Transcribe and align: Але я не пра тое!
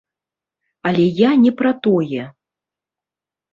Але 0.91 1.05
я 1.19 1.31
не 1.43 1.53
пра 1.61 1.71
тое! 1.89 2.23